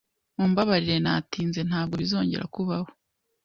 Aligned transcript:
Mumbabarire 0.35 0.97
natinze. 1.05 1.59
Ntabwo 1.69 1.93
bizongera 2.01 2.45
kubaho. 2.55 2.89